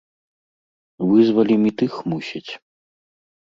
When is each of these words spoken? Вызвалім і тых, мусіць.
Вызвалім 1.11 1.61
і 1.73 1.77
тых, 1.85 1.93
мусіць. 2.15 2.51